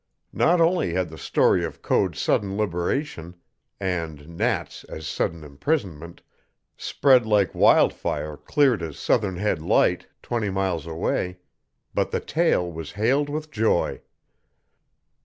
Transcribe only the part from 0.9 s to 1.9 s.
had the story of